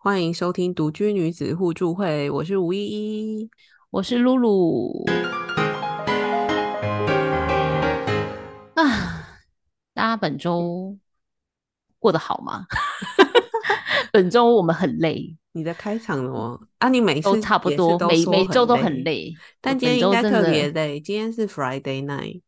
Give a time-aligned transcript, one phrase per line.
[0.00, 3.50] 欢迎收听独居女子互助会，我是吴依依。
[3.90, 5.04] 我是露露
[8.74, 9.40] 啊，
[9.92, 10.96] 大家本周
[11.98, 12.64] 过得好吗？
[14.12, 16.60] 本周我们很累，你在开场了吗？
[16.78, 21.00] 啊，你每次都差不多，每每周都很累，但今天应该特别累。
[21.00, 22.40] 今天是 Friday night，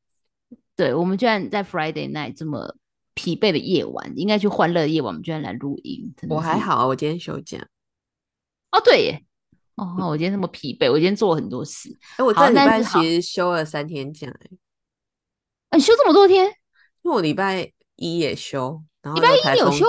[0.77, 2.77] 对，我们居然在 Friday night 这么
[3.21, 7.59] 疲惫的夜晚，应该去欢乐的夜晚，我们居然来录音，我还好啊，我今天休假。
[8.73, 9.23] 哦，对耶，
[9.75, 14.57] 哦，我今天那么疲惫，我今天做了很多事，哎，我好这礼拜其实休了三天假，哎
[15.69, 16.47] 啊你休这么多天，
[17.03, 19.85] 因为我礼拜一也休，然后礼拜又一有休。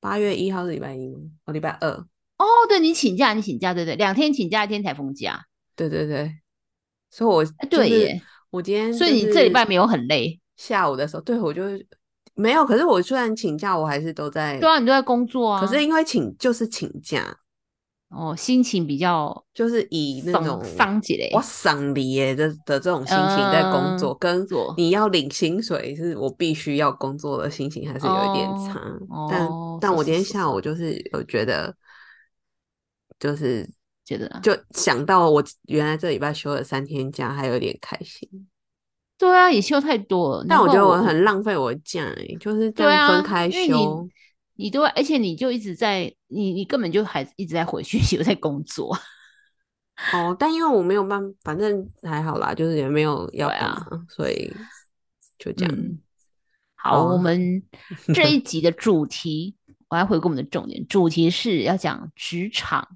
[0.00, 1.18] 八月一号是礼拜一吗？
[1.44, 1.90] 哦，礼拜二。
[1.90, 5.44] 哦，对你请假，你请假，对对，两天请假，一天台风假，
[5.76, 6.38] 对对对，
[7.10, 11.62] 所以我哎就是对耶，我今天所以你这礼拜没有很累，下午的时候，对我就
[12.34, 12.64] 没有。
[12.64, 14.58] 可是我虽然请假，我还是都在。
[14.58, 17.36] 对啊，你都在工作啊，可是因为请就是请假，
[18.08, 28.80] 哦，心情比较就是以那丧种丧起来，我丧离耶的的这种心情在工作，嗯跟做你要领薪水是我必须要工作的心情还是有一点哦差。
[29.30, 31.74] 但哦但我今天下午就是有觉得，
[33.18, 33.68] 就是
[34.04, 38.28] 觉得啊就想到我原来这礼拜休了三天假，还有点开心。
[39.22, 44.08] 对啊，也修太多了，但我觉得我很浪费我的假、欸，就是这对啊，样分开因为休。
[44.56, 48.92] 你你都而且你就一直在你你根本就还一直在回讯息， 有在工作，
[50.12, 54.52] 哦，但因为我没有办，反正还好啦，就是也没有要对啊干嘛，所以
[55.38, 55.72] 就这样。
[55.72, 56.00] 嗯，
[56.74, 57.62] 好，好我们
[58.12, 59.54] 这一集的主题，
[59.88, 62.88] 我要回顾我们的重点，主题是要讲职场，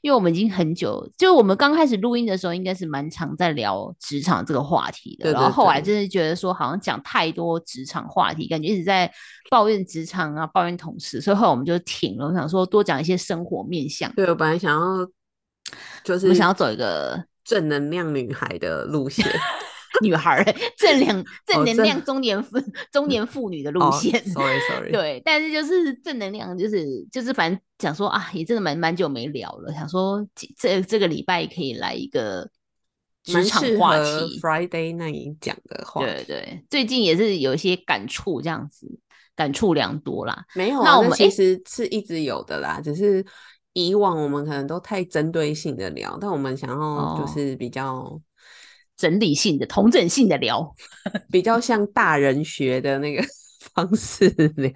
[0.00, 9.10] 因为我们已经很久，就我们刚开始录音的时候，应该是蛮常在聊职场这个话题的，对对然后后来对真的觉得说，好像讲太多职场话题，感觉一直在
[9.50, 12.26] 抱怨职场啊，抱怨同事，所以后来我们就停了。
[12.26, 15.06] 我想说，多讲一些生活面向，对我本来想要
[16.02, 19.24] 就是我想要走一个正能量女孩的路线，
[20.02, 20.44] 女孩儿
[20.76, 22.58] 正能正能量中年妇
[22.92, 24.12] 中年妇女的路哦线。
[24.26, 30.26] Sorry Sorry，，对，但是就是正能量，就是就是反正想说啊，也真的蛮蛮久没聊了，想说
[30.58, 32.50] 这这个礼拜可以来一个
[33.32, 34.40] 蛮职场话题。
[34.40, 36.04] Friday 那一讲的话。
[36.04, 38.86] 对对，最近也是有一些感触，这样子
[39.36, 40.44] 感触良多啦。
[40.54, 43.24] 没有啊，那我们其实是一直有的啦，只是
[43.72, 46.76] 以往我们可能都太针对性的聊，但我们想要
[47.16, 48.20] 就哦是比较、
[49.02, 50.72] 整理性的、同整性的聊。
[51.32, 53.24] 比较像大人学的那个
[53.74, 54.72] 方式聊。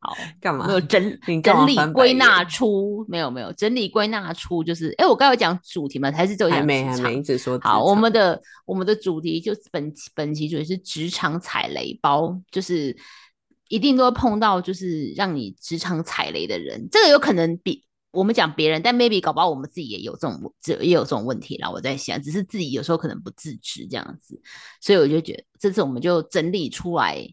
[0.00, 0.72] 好，干嘛没？
[0.72, 6.10] 有整你整理归纳出没有没有整理归纳出就是，哎，我刚才有讲主题嘛？
[6.10, 12.96] 还是只有还没还没，一直说好，我们的我们的主题就是本期本期主题是职场踩雷包，就是
[13.68, 16.88] 一定都会碰到，就是让你职场踩雷的人。
[16.90, 21.70] 这个有可能比我们讲别人，但 maybe 搞不好我们自己也有这种这也有这种问题啦。
[21.70, 24.40] 我在想，只是自己有时候可能不自知这样子，
[24.80, 27.26] 所以我就觉得这次我们就整理出来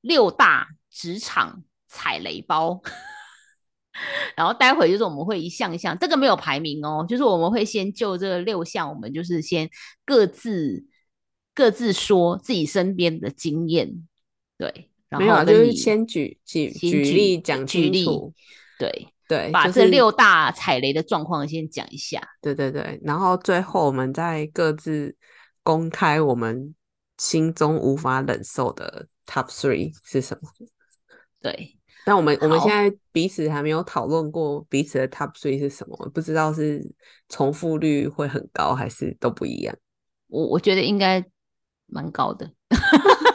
[0.00, 2.80] 六大职场踩雷包。
[4.36, 9.68] 然后待会就是我们会一项一项，这个没有排名哦，就是我们会先就这六项，我们就是先
[10.06, 10.86] 各自
[11.52, 14.06] 各自说自己身边的经验，
[14.56, 18.06] 对，然没有啊，就是先举举先举例讲举例
[18.78, 22.20] 对，对，把这六大踩雷的状况先讲一下。
[22.42, 25.14] 对对对，然后最后我们再各自
[25.62, 26.74] 公开我们
[27.16, 30.50] 心中无法忍受的 top three 是什么。
[31.40, 36.82] 对，但我们我们现在彼此还没有讨论过彼此的 top three 是什么，不知道是
[37.28, 39.72] 重复率会很高还是都不一样。
[40.26, 41.24] 我我觉得应该
[41.86, 42.50] 蛮高的，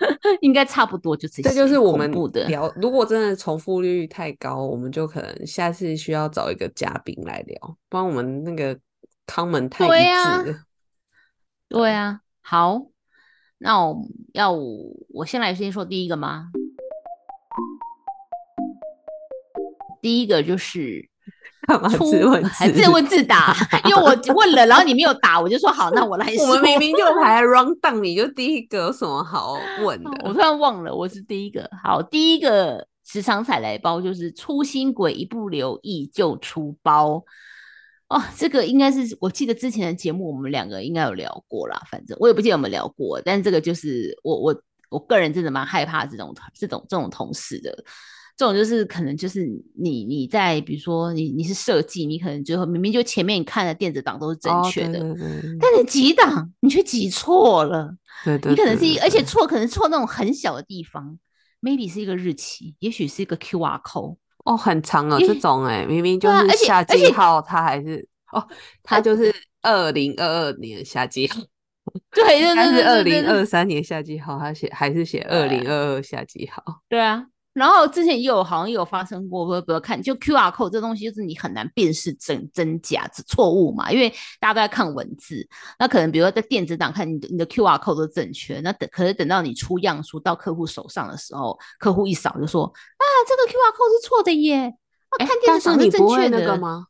[0.40, 1.42] 应该差不多就这些。
[1.42, 8.78] 这就是我们的聊，如果真的重复率太高，我们就可能下次需要找一个嘉宾来聊，不然我们那个
[9.26, 9.88] comment 太一
[10.44, 10.58] 致了。
[11.68, 12.86] 对啊，好，
[13.58, 14.02] 那我
[14.32, 16.50] 要我我先来先说第一个吗？
[20.02, 21.08] 第一个就是
[21.68, 23.54] 干嘛自问自自问自答，
[23.84, 26.44] 因为我问了，然后你没有答，我就说好，那我来说。
[26.48, 30.32] 我们明明就排 round down，你就第一个，有什么好问的 我？
[30.32, 31.68] 突然忘了我是第一个。
[31.84, 37.22] 好，第一个职场踩雷包就是粗心鬼一不留意就出包。
[38.08, 47.84] 哦，这个应该是我记得之前的节目我们两个应该有聊过啦，反正我也不记得有没有聊过，但这个就是我我我个人真的蛮害怕这种这种这种同事的。
[48.40, 49.44] 这种就是可能就是
[49.74, 57.94] 你你在比如说你你是设计，你可能就明明就前面你看的电子档都是正哦确的，对对对但你几档你却挤错了，
[58.24, 61.18] 对对，你可能是而且错可能错那种很小的地方
[61.60, 64.16] ，maybe 是一个日期，也许是一个 QR code，
[64.46, 68.42] 哦，很长哦，因这种哎、明明就是夏季号，它还是哦，
[68.82, 71.42] 它就是二零二二年夏季号，
[72.10, 76.64] 对 对应该对对是二零二三年夏季号，它写还是写二零二二夏季号。
[76.88, 77.26] 对啊。
[77.52, 84.08] 然后之前也有好像也有发生过，不不看就 Q R code 这东西，就是你很难辨识真真假错误嘛，因为
[84.38, 85.44] 大家都在看文字，
[85.78, 94.72] 那可能比如说在电子档看你的你的 Q R code 都正确，那等可是等到你出样书到客户手上的时候，客户一扫就说啊这个 Q R code 是错的耶，
[95.08, 96.86] 啊哎看电子档是正确的那个吗？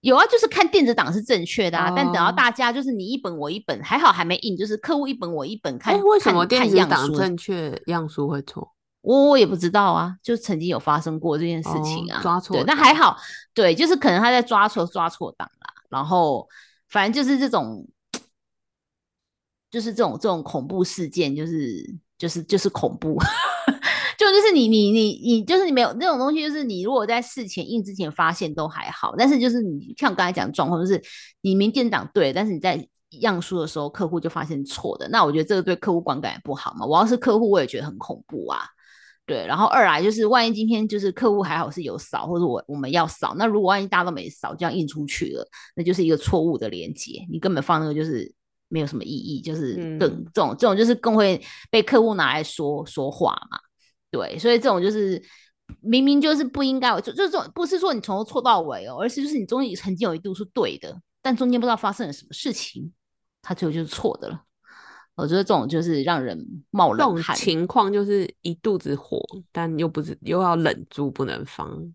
[0.00, 5.94] 有啊，就是看电子档是正确的啊，但等到哦大家就是你一本我一本，还好还没印，就是客户一本我一本看。
[5.94, 8.72] 哎，为什看么电看子档正确样书会错？
[9.02, 13.16] 我我也不知道啊，就曾经有发生过这件事情啊，哦抓错对，那档还好，
[13.54, 16.46] 对，就是可能他在抓错抓错档啦，然后
[16.88, 17.88] 反正就是这种，
[19.70, 23.18] 就是这种这种恐怖事件，就是就是就是恐怖，
[24.18, 31.02] 就就是你你你你就是你没有那种东西，就是你如果在事前印之前发现都还好，但是就是你像刚才讲的状况，就是
[31.40, 32.86] 你明电档对，但是你在
[33.20, 36.84] 样书的时候，客户就发现错的，那我觉得这个对客户观感也不好嘛。
[36.84, 38.60] 我要是客户，我也觉得很恐怖啊。
[39.26, 48.32] 对，然后二来就是，万一今天就是客户还好是有扫，或者我我们要扫，那如果万一大家都没扫，这样印出去了，那就是一个错误的连接，你根本放那个就是
[48.68, 51.40] 没有什么意义，就是更、嗯这种这种就是更会
[51.70, 53.58] 被客户拿来说说话嘛。
[54.10, 55.22] 对，所以这种就是
[55.80, 62.92] 明明就是不应该，就就这种不是说你从头错到尾哦，而是就是你中间曾经有一度是对的，但中间不知道发生了什么事情，
[63.40, 64.42] 它最后就是错的了。
[65.20, 66.38] 我觉得这种就是让人
[66.70, 67.36] 冒冷汗。
[67.36, 69.22] 情况就是一肚子火，
[69.52, 71.92] 但又不是又要忍住不能放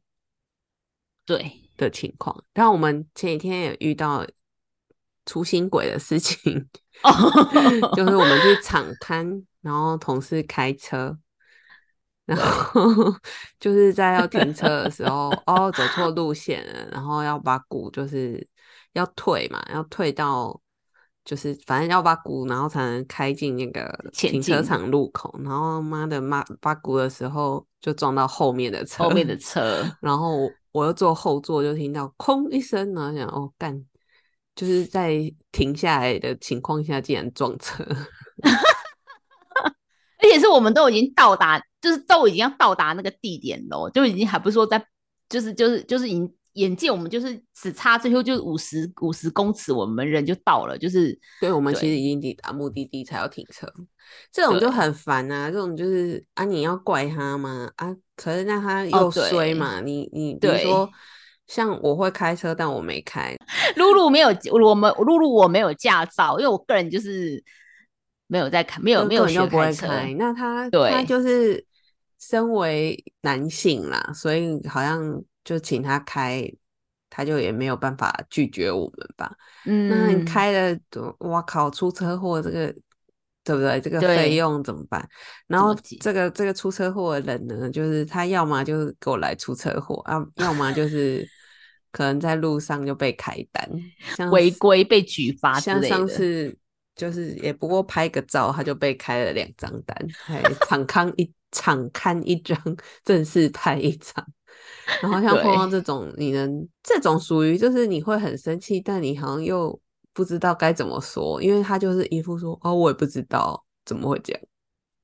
[1.25, 2.44] 对，的情况。
[2.54, 4.25] 但我们前几天也遇到
[5.25, 6.69] 出新鬼的事情，
[7.01, 11.18] 哦就是我们去场刊，然后同事开车，
[12.25, 12.81] 然后
[13.60, 18.48] 就是在要停车的时候，哦，走错路线了，然后要把鼓就是
[18.94, 20.62] 要退嘛，要退到
[21.25, 29.36] 就是反正要把鼓，然后才能开进那个停车场路口，然后妈的妈把鼓的时候就撞到后面的车，后面的。
[29.42, 33.83] 车，然后我我又坐后座，就听到空一声，然后想哦干，
[34.56, 35.19] 就是在
[35.51, 37.83] 停下来的情况下竟然撞车，
[40.19, 44.86] 而且是我们都已经到达，就是都已经要到达那个地点喽，就已经还不是说在，
[45.27, 53.65] 就是就是就是已经眼见我们就是只差最后就五十五十公尺，我们人就到了，就是所以我们其对实已经抵达目的地才要停车，
[54.31, 57.69] 这种就很烦啊，这种就是啊你要怪他吗？
[57.75, 60.89] 啊，可是那他哦又衰嘛，你你比如说
[61.47, 63.35] 像我会开车，但我没开，
[63.75, 67.43] 露露没有我们露露我没有驾照，因为我个人就是
[68.27, 69.87] 没有在开，没有就没有学根本就不会车，
[70.17, 71.65] 那他他就是
[72.17, 76.51] 身为男性啦，所以好像就请他开，
[77.09, 79.33] 他就也没有办法拒绝我们吧。
[79.65, 80.77] 嗯那你嗯，开了，
[81.19, 82.75] 哇靠，出车祸这个。
[83.47, 83.80] 对不对？
[83.80, 85.07] 这个对费用怎么办？
[85.45, 85.71] 然后
[86.01, 91.24] 这个这个出车祸的人呢，就是他要么就是给我来出车祸啊，要么就是
[91.94, 93.69] 可能在路上就被开单，
[94.18, 96.57] 像违规被举发之像上次
[96.95, 99.95] 就是也不过拍个照，他就被开了两张单，
[100.25, 102.59] 还场刊一场刊一张，
[103.03, 104.25] 正式拍一张。
[105.01, 109.79] 然后像碰到这种，你能这种属于就是你会很生气，但你好像又
[110.13, 114.41] 不知道该怎么说，因为他就是一副说哦，我也不知道怎么会这样，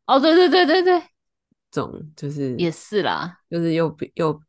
[0.08, 1.00] 哦，对对对对对，
[1.72, 4.42] 这种就是也是啦，就是又又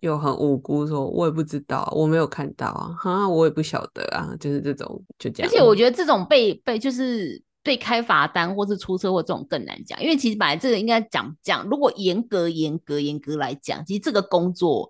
[0.00, 5.50] 又很无辜说，我也不知道，我没有看到啊，哈，我也不晓得啊，就是这种就这样。
[5.50, 14.88] 而且我觉得这种被被就是被开罚单或是出车祸这种更难讲，因为其实本来这个应该讲讲，如果严格严格严格来讲，其实这个工作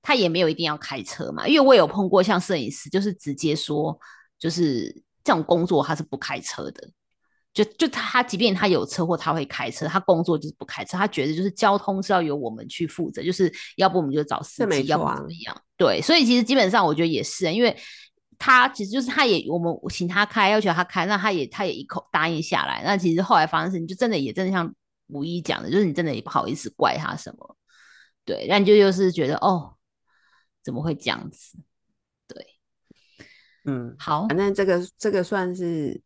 [0.00, 3.98] 他也没有一定要开车嘛，因为我有碰过像摄影师，就是直接说
[4.38, 4.90] 就是
[5.24, 6.88] 这种工作他是不开车的。
[7.54, 15.54] 就就他，即便他有车或，他会开车，他工作就是不开车，他觉得就是交通是要由我们去负责，就是要不我们就找司机，要不怎么样。
[15.76, 17.76] 对，所以其实基本上我觉得也是，因为
[18.42, 22.82] 他其实就是他也我们请他开，要求他开，那他也他也一口答应下来。
[22.84, 24.74] 那其实后来发生事情，就真的也真的像
[25.06, 27.56] 吴一讲的，就是你真的也不好意思怪他什么。
[28.24, 29.76] 对，那你就又是觉得哦，
[30.60, 31.56] 怎么会这样子？
[32.26, 32.44] 对
[33.64, 36.02] 嗯，好反，正这个这个算是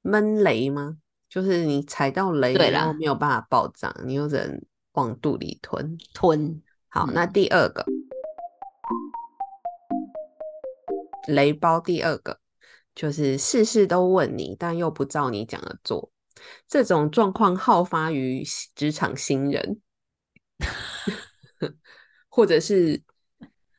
[0.00, 0.96] 闷雷吗？
[1.28, 5.98] 就是你踩到雷，对然后没有办法暴涨，你又只能往肚里吞。
[6.14, 7.84] 吞，好，那嗯第二个
[11.26, 12.40] 雷包，第二个
[12.94, 16.10] 就是事事都问你，但又不照你讲的做。
[16.68, 19.80] 这种状况好发于职场新人。
[22.28, 23.00] 或者是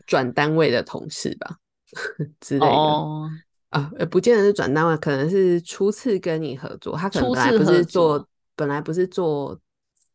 [0.06, 1.58] 转单位的同事吧
[2.40, 2.68] 之类的。
[2.68, 3.30] 哦，
[3.68, 8.26] 啊，呃，不见得是转单位，可能是初次跟你合作，他可能来不是做，
[8.56, 9.60] 本来不是做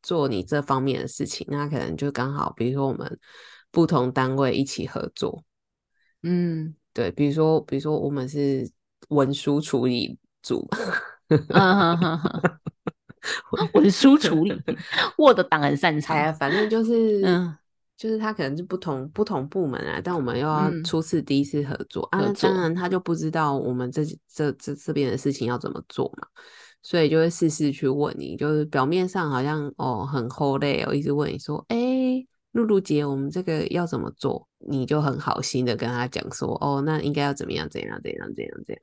[0.02, 3.20] 做你这方面的事情，那可能就刚好，比如说我们
[3.70, 5.44] 不同单位一起合作，
[6.22, 8.68] 嗯对，比如说比如说我们是
[9.08, 10.68] 文书处理组，
[13.74, 14.52] 文书处理，
[15.18, 16.34] Word 档很擅哎呀，长。
[16.34, 17.56] 反正就是，嗯
[17.96, 26.26] 就是他可能是不同不同部门啊，但我们又要嗯初次第一次合作啊，那合作当然他就不知道我们这这这这边的事情要怎么做嘛，
[26.82, 31.76] 所以就会事事去问你，就是表面上好像哦很 hold 累哦，一直问你说，哎，
[32.52, 34.48] 露露姐，我们这个要怎么做？
[34.58, 38.82] 你就很好心的跟他讲说，哦，那应该要怎么样怎样怎样怎样怎样，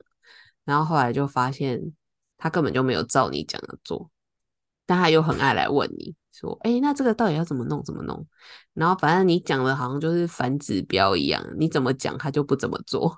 [0.64, 1.92] 然后后来就发现
[2.36, 4.10] 他根本就没有照你讲的做。
[4.86, 7.84] 但他又很爱来问你说：“哎、那这个到底要怎么弄？
[7.84, 8.26] 怎么弄？”
[8.72, 13.14] 然后反正你讲的好像就是反指标一样，你怎么讲他就不怎么做。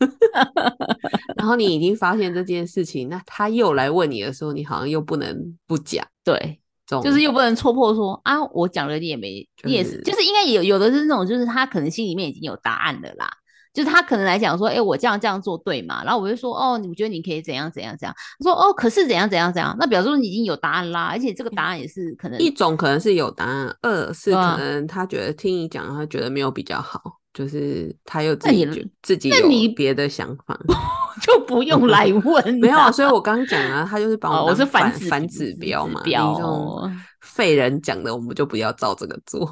[1.34, 6.60] 然后你已经发现这件事情，那他又来问你的时候，你好像又不能不讲，对，
[7.00, 13.30] 就是又不能戳破说啊，我讲了你也没，你也是，就是应该有有的是那种，就是他可能心里面已经有答案的啦。
[13.72, 16.02] 就是他可能来讲说，哎、我这样这样做对吗？
[16.04, 18.14] 然后我就说，哦，你觉得你可以怎样怎样怎样？
[18.38, 19.74] 他说，哦，可是怎样怎样怎样？
[19.80, 27.00] 那表示说你已经有答案啦，而且这个答案也是可能一种可能是有答案，二是可能他觉得听你讲，他觉得没有比较好，
[27.32, 30.58] 就是他又自己觉自己有别的想法。
[31.22, 39.48] 就不 用来问没有啊，所以我刚讲啊，他就是把哦，我当我是反反指标嘛，标你这种哦废人讲的，我们就不要照这个做，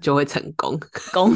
[0.00, 0.78] 就会成功。
[1.14, 1.34] 功。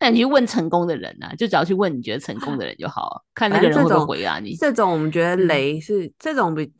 [0.00, 4.56] 那你去问成功的人啊，就只要去问你觉得成功的人就好了，看那个人会不会回答你。
[4.56, 6.72] 这种我们觉得嗯雷是、这种比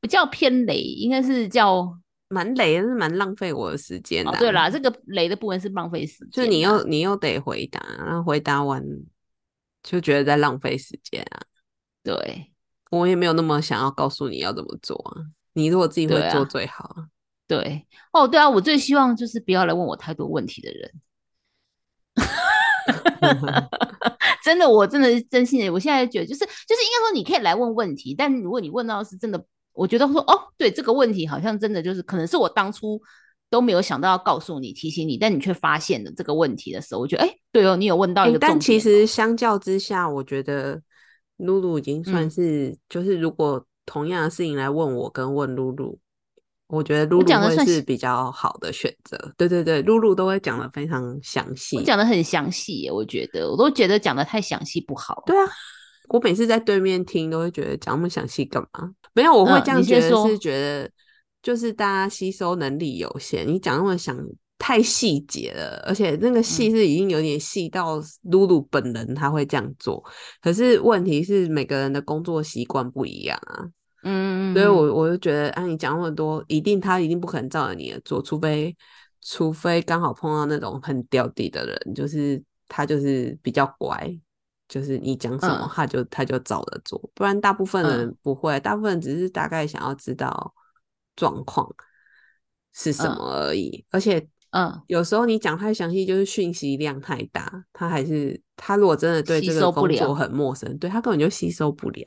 [0.00, 1.86] 比较偏雷，应该是叫
[2.30, 8.82] 蛮累的，是蛮浪费我的时间的、哦，对，啦，这个累的部分是浪费时间啊，就你又你又得回答，然后回答完
[9.82, 11.42] 就觉得在浪费时间啊。
[12.02, 12.50] 对
[12.90, 15.20] 我也没有那么想要告诉你要怎么做啊，
[15.52, 17.08] 你如果自己会做最好啊。
[17.46, 20.90] 对哦，对啊，我最希望就是不要来问我太多问题的人。
[24.42, 29.44] 真的，我真的是真心的，我现在觉得就是就是应该说你可以来问问题，但如果你问到是真的，
[29.80, 33.00] 我觉得说哦，对这个问题好像真的就是可能是我当初
[33.48, 40.82] 都没有想到要告诉你提醒你，但你却发现了这个问题的时候，我觉得哎，对哦，你有问到一欸个但其实相较之下，我觉得
[41.38, 45.98] 露露已经算嗯是，就是如果同样的事情来问我跟问露露，
[46.68, 49.32] 我觉得露露会讲的算是是比较好的选择。
[49.38, 51.78] 对对对，露露都会讲的非常详细。
[51.78, 55.22] 我讲的很详细耶，我觉得我都觉得讲的太详细不好。
[55.24, 55.44] 对啊，
[56.10, 58.92] 我每次在对面听都会觉得讲那么详细干嘛？
[59.14, 60.90] 没有，我会嗯这样觉得，是觉得
[61.42, 64.16] 就是大家吸收能力有限，你讲那么详
[64.58, 70.04] 太细节了，而且那个细嗯是已经有点细到露露本人他会这样做，
[70.42, 73.64] 可是问题是每个人的工作习惯不一样啊，
[74.02, 78.76] 嗯，所以我我就觉得，啊，你讲那么多，一定他一定不可能照着你的做，除非
[79.22, 83.96] 除非刚好碰到那种很掉地的人，就是他就是比较乖，
[84.70, 85.70] 就是你讲什么、嗯。
[85.74, 88.16] 他就他就照着做，不然大部分人嗯。
[88.22, 90.54] 不会，大部分人只是大概想要知道
[91.16, 91.68] 状况
[92.72, 93.16] 是什嗯。
[93.16, 94.80] 么而已，而且嗯。
[94.86, 102.04] 有时候你讲太详细，就是讯息量太大，他还是他如果真的对吸这个工作很陌生，对他根本就吸收不了，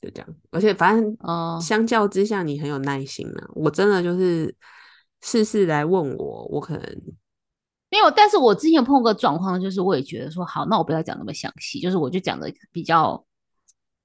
[0.00, 0.28] 就这样。
[0.50, 1.60] 而且反正哦。
[1.62, 3.48] 相较之下，你很有耐心啊。
[3.54, 4.54] 我真的就是
[5.20, 7.02] 事事来问我，我可能
[7.96, 13.24] 没有，但是我之前有碰过状况，就是我也觉得说，好，那我不要讲那么详细，就是我就讲的比较，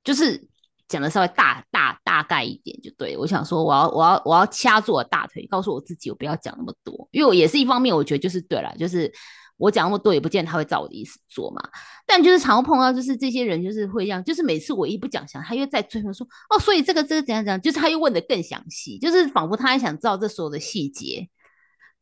[0.01, 0.41] 就是
[0.87, 3.17] 讲的稍微大大大概一点就对。
[3.17, 9.11] 我想说，我要我要我要掐住我大腿，告诉我自己，我不要讲那么多，因为我也是一方面，我觉得就是对了，就是
[9.57, 11.61] 我讲那么多，也不见得他会照我的意思做嘛。
[12.07, 21.27] 但就是常碰到，就是这些人就是会这样，就是每次我一不讲详，他又在追问说，哦，所以这个这个怎样怎样，就是他又问的更详细，就是仿佛他还想知道这所有的细节。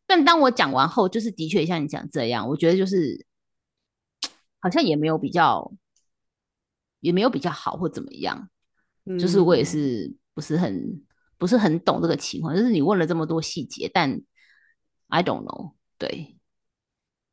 [0.10, 3.28] 但当我讲完后，就是的确像你讲这样，我觉得就是
[4.60, 5.72] 好像也没有比较，
[7.00, 8.50] 也没有比较好或怎么样。
[9.20, 11.04] 就是我也嗯是不是很
[11.38, 14.20] 不是很懂这个情况，就是你问了这么多细节，但
[15.10, 16.39] I don't know，对，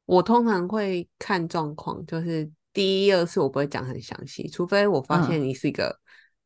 [0.05, 5.99] 我通常会看状况，就是第一、二次我不会讲很详细，除非我发现嗯你是一个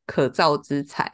[0.07, 1.11] 可造之才。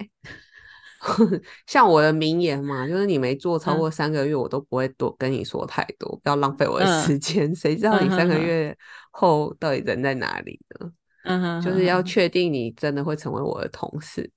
[1.66, 7.52] 像我的名言嘛，就是你没做超嗯过三个月，我都不会多跟你说太多，不要浪费我的嗯时间。
[7.56, 8.76] 谁知道你三个月
[9.10, 10.90] 后到底人在哪里呢？
[11.28, 14.30] 嗯哼就是要确定你真的会成为我的同事，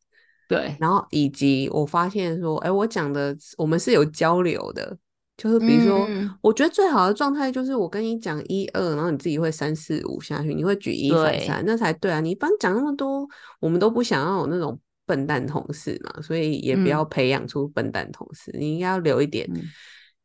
[0.47, 4.97] 对，然后以及我发现说，哎，我讲的我们是有交流的，
[5.37, 12.19] 就是比如说，嗯我觉得最好的状态就是我跟你讲一二，然后你自己会三四五下去，你会举一反三，那才对啊！
[12.19, 13.27] 你一般讲那么多，
[13.59, 19.49] 我们都不想要有那种笨蛋同事嘛，所以也不嗯要培养出笨蛋同事，你应该要留一点。
[19.51, 19.63] 嗯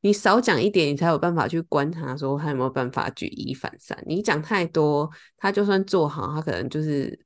[0.05, 3.97] 你少讲一点，你才有办法去观察，说他有没有办法举一反三。
[4.07, 7.19] 你讲太多，他就算做好，他可能就是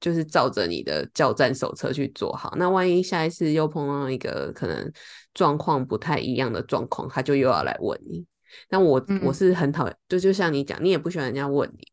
[0.00, 2.52] 就是照着你的教战手册去做好。
[2.56, 4.92] 那万一下一次又碰到一个可能
[5.34, 8.26] 状况不太一样的状况，他就又要来问你。
[8.68, 11.86] 那我、我嗯是很讨厌，就就像你讲，你也不喜欢人家问你，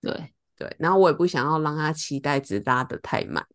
[0.00, 0.76] 对，对。
[0.78, 3.46] 然后我也不想要让他期待值拉得太满。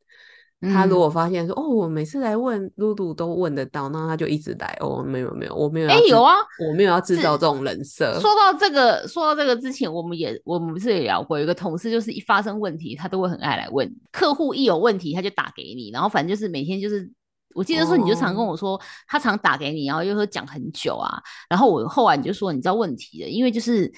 [0.62, 4.75] 他嗯如果发现说，哦，我每次来问露露都问得到，那他就一直来。
[4.79, 6.33] 哦，没有没有，我没有哎有啊
[6.67, 8.19] 我没有要制造这种人设。
[8.19, 17.12] 说到这个，说到这个之前，我们也我们不是也聊过，有一个同事就是一发生问题，他都会很爱来问客户，一有问题他就打给你，然后反正就是每天就是，
[17.53, 23.91] 我记得说你就常跟哦我说，他常打给你，然后又说讲很久啊，然后我后来你就说你知道问题的，因为就是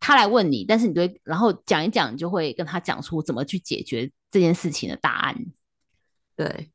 [0.00, 5.34] 他来问你，但是你对，然后讲一讲，你就会跟他讲出怎么去解决这件事情的答案。
[6.36, 6.70] 对，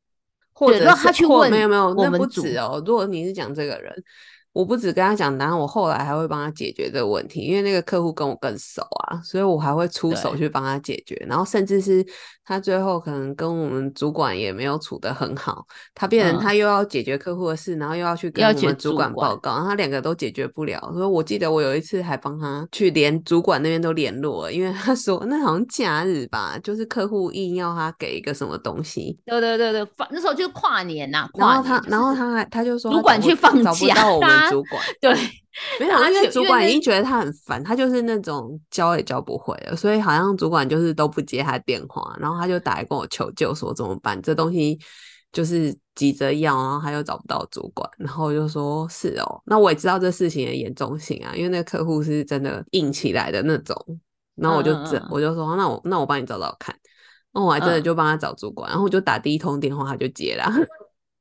[0.54, 2.82] 或者让他去问没有没有，那不止哦。
[2.86, 4.04] 如果你是讲这个人，
[4.52, 11.16] 我不止跟他讲然后，我后来还会帮他解决这个问题，因为那个客户跟我更熟啊，所以我还会出手去帮他解决。
[11.28, 12.06] 然后甚至是
[12.44, 20.80] 他最后可能跟我们主管也没有处得很好，他变成嗯他又要解决客户的事，然后又要去跟我们主主管管报告，然后他两个都解决不了。
[20.94, 29.18] 所以我记得我有一次还帮他去连主管那边都联络了，因为他说那好像假日吧，就是客户硬要他给一个什么东西。
[29.26, 35.14] 对对对对，放那时候就是跨年呐、然后他，就是然后他还，他就说主管去放假到我们他主管， 对，
[35.80, 44.22] 没有，而因为主管已经觉得他很烦，他就是那种教也教不会了，所以好像主管就是都不接他电话，然后他就打来跟我求救，说怎么办？
[44.22, 44.80] 这东西
[45.32, 53.76] 就是急着要，然后他又找不到主管，然后我就说是哦，那我也知道这事情的严重性啊，因为那个客户是真的硬起来的那种，
[54.36, 56.76] 然后我就这、嗯嗯嗯我就说那我那我帮你找找看，
[57.34, 60.52] 那我还真的嗯就帮他找主管，然后我就打第一通电话他就接了。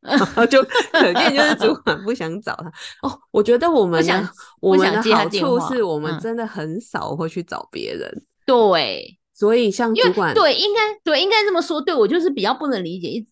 [0.49, 2.69] 就肯定就是主管不想找他
[3.03, 3.19] 哦。
[3.31, 4.31] 我觉得我们想的
[4.61, 8.09] 我们的好处是我们嗯真的很少会去找别人，
[8.47, 11.81] 对，所以像主管对，应该对，应该这么说。
[11.81, 13.27] 对我就是比较不能理解，一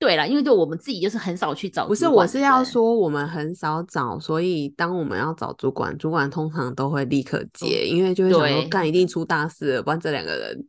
[0.00, 1.86] 对了，因为对我们自己就是很少去找。
[1.86, 10.64] 不是，我是要说我们很少找，所以当我们要找主管，主管通常都会立刻接，因为就会想说干一定出大事了，不然这两个人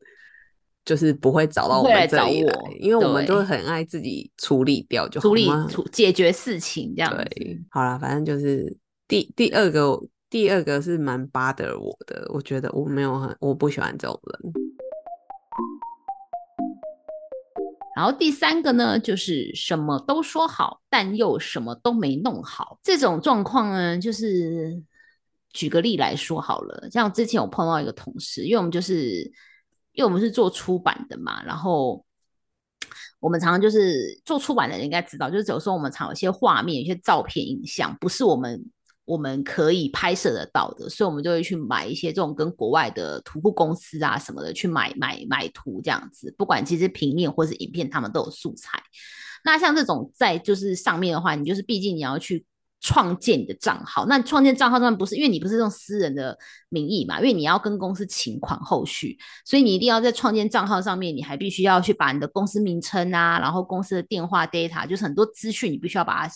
[0.85, 7.23] 就是不会找到我们这里来因为我们都很爱自己处理掉就好处理处解决事情这样子。
[7.35, 8.75] 对，好啦，反正就是
[9.07, 14.53] 第第二个，第二个是蛮 bother 我的，我觉得我没有很，我不喜欢这种人。
[17.95, 22.79] 然后第三个呢，就是什么都说好，但又什么都没弄好。
[22.81, 24.81] 这种状况呢，就是
[25.51, 29.29] 举个例来说好了，像之前我碰到一个同事，因为我们就是
[29.99, 32.05] 因为我们是做出版的嘛，然后
[33.19, 38.65] 我们常常就是做出版的人应该知道，就是有时候我们常有些画面、有些照片、影像，不是我们
[39.03, 48.81] 我们可以拍摄得到的，所以我们就会去买一些这种跟国外的图库公司啊什么的去买买买图这样子，不管其实平面或是影片，他们都有素材。
[49.43, 52.45] 那像这种在就是上面的话，你就是毕竟你要去
[52.81, 56.37] 创建你的账号，那创建账号上面不是因为你不是用私人的
[56.69, 66.33] 名义嘛，因为你要跟公司请款后续，所以你一定要在创建账号上面，你还必须要去把你的公司名称啊，然后公司的电话 data，就是很多资讯你必须要把它，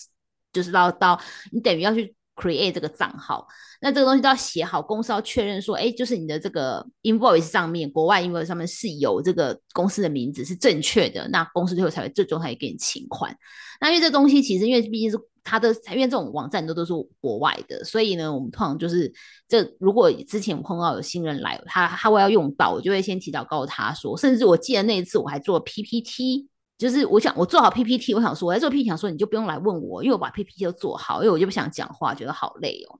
[0.51, 1.19] 就是到到
[1.51, 3.47] 你等于要去 create 这个账号，
[3.79, 13.34] 那这个东西都要写好，公司要确认说，哎，就是你的这个 invoice 上面，国外 invoice 上面是有这个公司的名字是正确的，那公司最后才会最终才会给你请款。
[13.79, 19.12] 那因为这东西其实因为毕竟是它的，因为这种网站都都是国外的，所以呢，我们通常就是
[19.47, 26.47] 这如果之前碰到有新人来，他他会要用到，我就会先提早告诉他说，甚至我记得那一次我还做 PPT。
[26.75, 32.99] 就是我想我做好 PPT，我想说我在做 PPT，想说你就不用来问我，因为我把 PPT 都做好，因为我就不想讲话，觉得好累哦。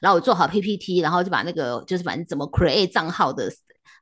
[0.00, 3.50] 然后我做好 PPT，然后就把那个就是反正怎么 create 账号的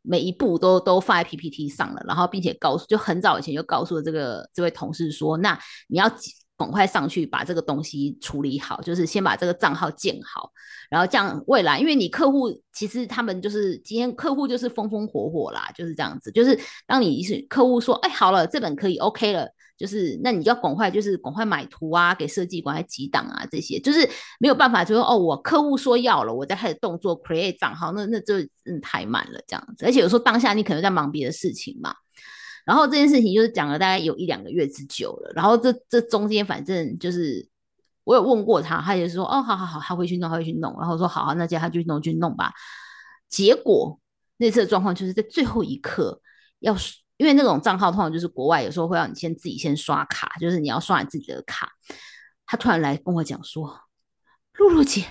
[0.03, 6.11] 每一步都都放在 PPT 上了，然后并且告诉就很早以前就告诉了这个这位同事说，那你要
[6.57, 10.51] 赶快上去把这个东西处理好，就是先把这个账号建好，
[10.91, 19.49] 然后这样未来，因为你客户其实他们就是今天客户就是风风火火啦，就是这样子，就是当你是客户说，哎，好了，这本可以 OK 了。
[19.77, 29.85] 就是那你要赶快，就是赶快买图啊，给设计赶快几档啊，这些就是没有办法，就说哦，我客户说要了，我再开始动作 create 账号，那那就嗯太慢了这样子。
[29.85, 31.93] 而且有时候当下你可能在忙别的事情嘛，
[32.65, 37.47] 然后这件事情就是讲了大概有一两个月之久了，然后这这中间反正就是
[38.05, 40.75] 我有问过他，他也说哦，好好好，他会去弄，他会去弄。
[40.81, 42.53] 然后说好好，那接他去弄，去弄吧。
[43.29, 44.01] 结果
[44.39, 46.21] 那次的状况就是在最后一刻，
[46.61, 46.75] 要
[47.17, 51.71] 因为那种账号通常就是国外有时候会让你先自己先刷卡，就是你要刷你自己的卡。
[52.47, 53.81] 他突然来跟我讲说
[54.59, 55.07] ：“露露姐，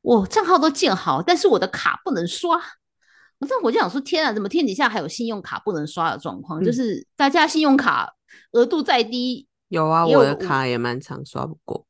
[0.00, 2.60] 我账号都建好，但是我的卡不能刷。”
[3.40, 6.62] 我这我就想说：“天啊，怎么天底下还有信用卡不能刷的状况？
[6.64, 8.12] 就是大家信用卡
[8.52, 11.86] 额度再低，有啊，我的卡也蛮常刷不过。”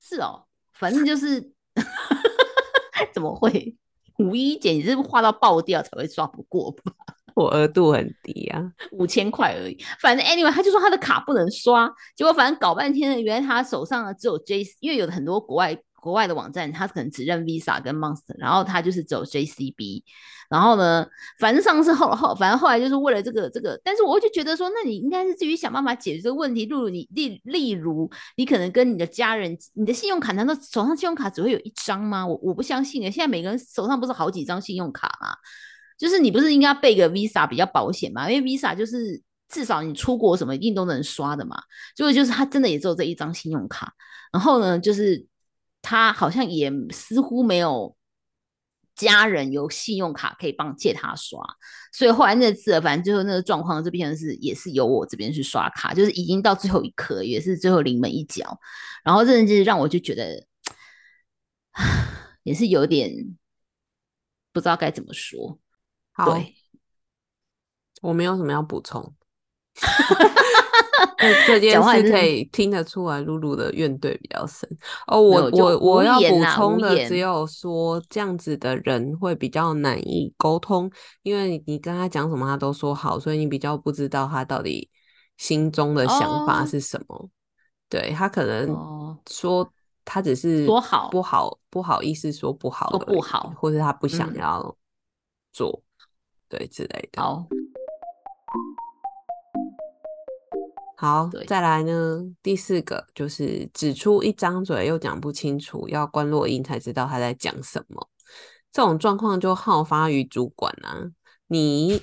[0.00, 1.52] 是哦，反正就是
[3.12, 3.76] 怎么会
[4.18, 4.70] 五一姐？
[4.70, 6.92] 你是花到爆掉才会刷不过吧？
[7.36, 9.76] 我额度很低啊，五千块而已。
[10.00, 15.78] 反正 anyway，他就说他的卡不能刷，结果反正搞半天呢，原来他手上呢只有 J，因为有很多国外。
[16.06, 20.04] 国外的网站，他可能只认 Visa 跟 Monster，然后他就是走 JCB，
[20.48, 21.04] 然后呢，
[21.40, 26.64] 反正上次后后，反正后来就是为了这个这个，但是我就觉得说，那你应该是至于想办法解决这个问题。
[26.64, 32.24] 例如你例例如，你可能跟你的家人，你的信用卡难道手上信用卡只会有一张吗？
[32.24, 35.34] 我我不相信啊，现在每个人手上不是好几张信用卡吗？
[35.98, 38.30] 就是你不是应该备个 Visa 比较保险吗？
[38.30, 41.56] 因为 Visa 就是至少你出国什么一定都能刷的嘛。
[41.96, 43.92] 结果就是他真的也只有这一张信用卡，
[44.32, 45.26] 然后呢，就是。
[45.88, 47.96] 他好像也似乎没有
[48.96, 51.40] 家人有信用卡可以帮借他刷，
[51.92, 58.58] 所以后来那次反正最后那个状况这边是也是由我这边去刷卡，就是已经到最后一刻，也是最后临门一脚，
[59.04, 60.44] 然后真的就是让我就觉得
[62.42, 63.12] 也是有点
[64.52, 65.56] 不知道该怎么说。
[66.10, 66.42] 好，
[68.02, 69.14] 我没有什么要补充。
[71.46, 74.68] 这件事可以听得出来，露露的怨怼比较深
[75.06, 75.20] 哦。
[75.20, 80.90] 我我我要补充的只有说，这样子的人会比较难以沟通，
[81.22, 84.90] 因为你跟他讲什么，他都说好，所以你比较不知道他到底
[85.36, 87.28] 心中的想法是什么。
[87.88, 89.68] 对他可能说
[90.04, 94.76] 他只是说好不好不好意思说不好，说不好，或者他不想要
[95.52, 95.82] 做，
[96.48, 97.22] 对之类的。
[97.22, 97.46] 好。
[100.98, 102.22] 好，再来呢。
[102.42, 108.08] 第四个就是指出一张嘴又讲不清楚，要关落音才知道他在讲什么。
[108.72, 111.12] 这种状况就好发于主管啊。
[111.48, 112.00] 你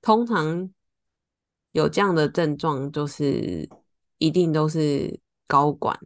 [0.00, 0.70] 通常
[1.72, 3.68] 有这样的症状，就是
[4.18, 5.98] 一定都是高管。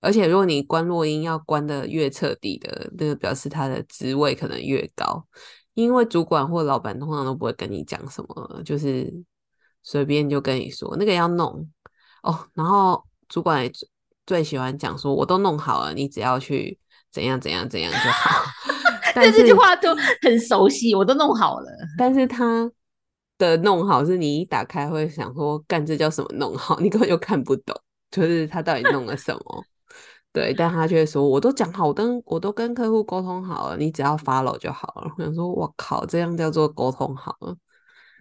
[0.00, 5.26] 而且如果你关落音要关的越彻底的，那个表示他的职位可能越高。
[5.74, 9.12] 因为主管或老板通常都不会跟你讲什么，就是。
[9.84, 11.68] 随便就跟你说那个要弄
[12.24, 13.70] 哦，然后主管
[14.26, 16.76] 最喜欢讲说我都弄好了，你只要去
[17.12, 18.40] 怎样怎样怎样就好。
[19.14, 21.66] 但这句话都很熟悉，我都弄好了。
[21.96, 22.68] 但是他
[23.38, 26.78] 的弄好是你一打开会想说干这叫什么弄好？
[26.82, 27.78] 你根本就看不懂，
[28.10, 29.64] 就是他到底弄了什么。
[30.32, 35.12] 对，但他却说我都讲好，我跟我都跟客户沟通好了，你只要 follow 就好了。
[35.16, 37.54] 我想说，我靠，这样叫做沟通好了。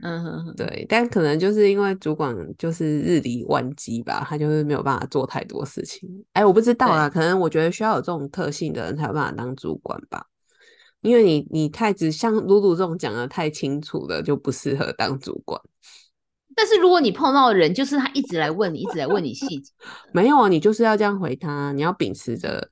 [0.06, 6.10] 嗯哼，对，但可能就是因为主管就是日理万机吧，他就是没有办法做太多事情。
[6.34, 10.26] 哎，我不知道啊，可能我觉得需要有这种特性的人才有办法当主管吧。
[11.00, 15.60] 因为你你太只像露露这种讲的太清楚了，就不适合当主管。
[16.56, 19.72] 但是如果你碰到的人就是他一直来问你，一直来问你细节，
[20.12, 22.70] 没有啊，你就是要这样回他，你要秉持着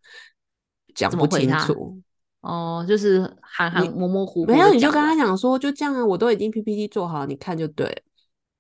[0.94, 1.98] 讲不清楚。
[2.42, 8.04] 哦，就是含含模模糊糊，没有你就跟他讲说，就这样啊，我都已经 PPT 做好，你看就对，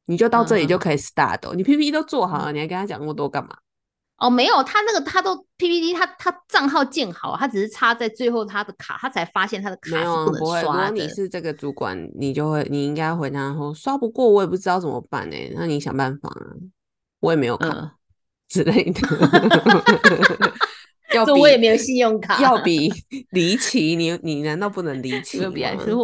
[0.05, 1.53] 你就到这里就可以 start。
[1.55, 3.57] 你 PPT 都做好了，你还跟他讲那么多干嘛？
[4.17, 10.61] 哦，没有，他那个他都 PPT，他他账号建好，他只是插在最后他的卡，他才发现他的卡是不能刷的。
[10.61, 15.35] 如果你是这个主管，你就会你应该回答说刷不过，我也不知道怎么办呢？
[15.55, 16.53] 那你想办法啊，
[17.19, 17.95] 我也没有卡
[18.47, 19.01] 之类的。
[21.13, 22.91] 要我也没有信用卡，要比
[23.31, 25.51] 离奇，你你难道不能离 奇吗？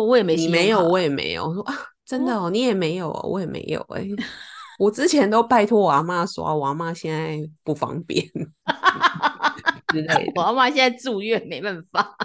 [0.07, 1.47] 我也没，你没有，我也没有。
[1.47, 1.73] 我说啊，
[2.05, 3.79] 真的哦，你也没有，我也没有。
[3.89, 4.07] 哎，
[4.79, 8.25] 我之前都拜托我阿妈刷，我阿妈现在不方便
[9.87, 10.31] 之类的。
[10.35, 12.15] 我阿妈现在住院，没办法。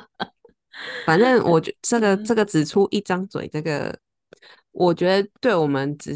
[1.07, 3.97] 反正我觉这个这个只出一张嘴，这个
[4.73, 6.15] 我觉得对我们只。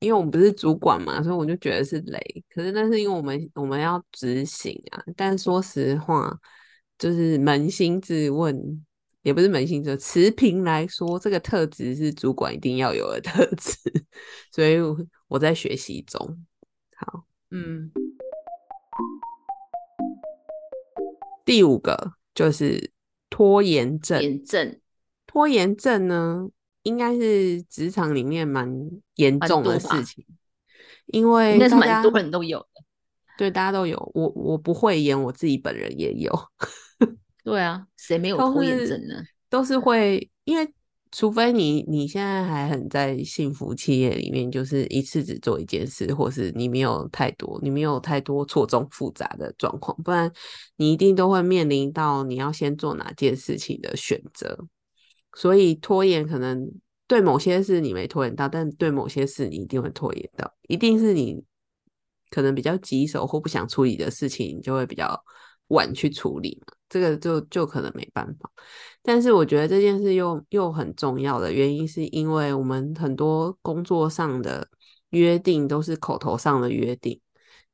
[0.00, 2.44] 因为我们不是主管嘛，所以我就觉得是雷。
[2.50, 5.02] 可是那是因为我们我们要执行啊。
[5.16, 6.38] 但说实话，
[6.98, 8.84] 就是扪心自问，
[9.22, 13.76] 也不是扪心自持平来说，这个特质是主管一定要有的特质。
[14.52, 14.76] 所以
[15.28, 16.44] 我在学习中。
[16.96, 17.90] 好，嗯。
[21.44, 22.90] 第五个就是
[23.30, 24.44] 拖延症。
[24.44, 24.80] 症，
[25.26, 26.48] 拖延症呢？
[26.86, 28.72] 应该是职场里面蛮
[29.16, 30.24] 严重的事情，
[31.06, 32.68] 因为那是蛮多人都有的。
[33.36, 33.98] 对，大家都有。
[34.14, 36.32] 我我不会演，我自己本人也有。
[37.42, 39.14] 对啊，谁没有都拖延症呢？
[39.50, 40.72] 都是会，因为
[41.10, 50.30] 除非你你现在还很在幸福企业里面，就是一次只做一件事，或是你没有太多，你没有太多错综复杂的状况，不然
[50.76, 54.66] 你一定都会面临到你要先做哪件事情的选择。
[55.36, 56.66] 所以拖延可能
[57.06, 61.44] 对某些事你没拖延到，但对某些事你一定会拖延到，一定是你
[62.30, 65.22] 可能比较棘手或不想处理的事情，你就会比较
[65.68, 66.74] 晚去处理嘛。
[66.88, 68.50] 这个就就可能没办法。
[69.02, 74.66] 但是我觉得这件事又又很重要的原因，是因为我们很多工作上的
[75.10, 77.20] 约定都是口头上的约定，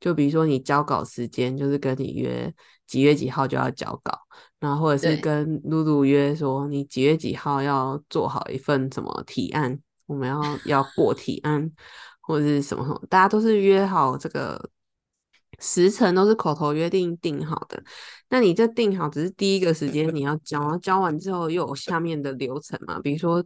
[0.03, 2.53] 就比如说你交稿时间就是跟你约
[2.85, 4.11] 几月几号就要交稿，
[4.59, 11.71] 然后或者是跟露露约说你几月几号要做好一份什么提案，我们要要过提案
[12.19, 14.69] 或者是什么什么，大家都是约好这个
[15.59, 17.81] 时辰都是口头约定定好的。
[18.27, 23.41] 那你这定好只是第一个时间你要交，交完之后又有下面的流程嘛，比如说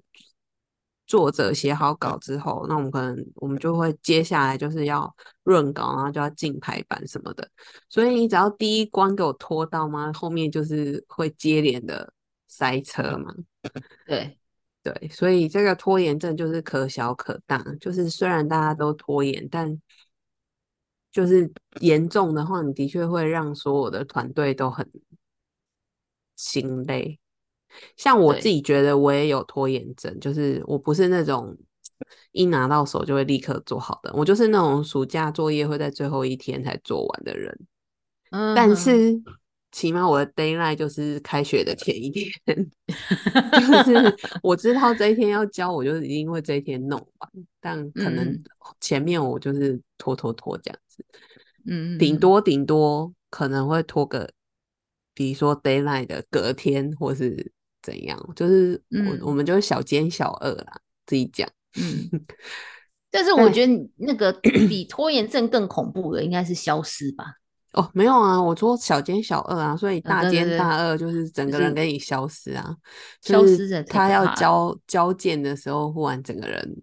[1.08, 5.12] 作者写好稿之后，那我们可能我们就会接下来就是要
[5.43, 7.50] 润稿，然后就要进排版什么的。
[7.89, 10.12] 所以你只要第一关给我拖到吗？
[10.13, 12.13] 后面就是会接连的
[12.48, 13.34] 塞车嘛。
[14.06, 14.38] 对，
[14.84, 19.82] 对，所以这个拖延症就是可小可大，就是虽然大家都拖延，但
[21.10, 24.88] 就是严重的话，你的确会让所有的团队都很
[26.36, 27.17] 心累。
[27.95, 31.56] 像我自己觉得我也有拖延症，就是我不是那种
[32.32, 37.58] 一拿到手就会立刻做好的，我就是那种暑假作业会在最后一天才做完的人。
[38.32, 39.19] 嗯，但是
[39.71, 42.32] 起码我的 d a y l i g h t 就是开学的前一天，
[43.53, 47.30] 就是 我知道这一天要交，我就一定会这一天弄完。
[47.60, 48.43] 但可能嗯。
[48.82, 51.06] 前面我就是拖拖拖这样子，
[51.65, 54.30] 嗯顶多顶多可能会拖个，
[55.13, 57.49] 比如说 d a y l i g h t 的隔天或是
[57.88, 61.47] 怎样，就是我、嗯我们就是小奸小恶啦，自己讲。
[61.80, 62.10] 嗯，
[63.10, 67.26] 但是我觉得那个比拖延症更恐怖的应该是消失吧？
[67.71, 72.76] 哦，没有啊，我说小奸小恶啊，所以大奸大恶就是整个人就是跟你消失啊，
[73.21, 76.82] 就是消失的他要交交件的时候，忽然整个人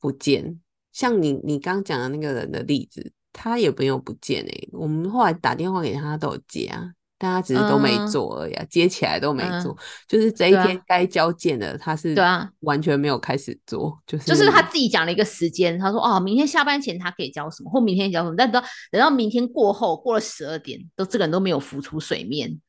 [0.00, 0.60] 不见。
[0.92, 9.76] 像你你刚讲的那个人的例子，他也没有不见诶、我们后来打电话给他，他都有接啊，但他只是都没嗯做而已、啊，接起来都没做，嗯
[10.06, 22.60] 就是这一天该交件的，他是对啊完全没有开始做，就是就是他自己讲了一个时间，他说哦，明天下班前他可以交什么，或明天交什么，但等到等到明天过后，过了十二点，都这个人都没有浮出水面。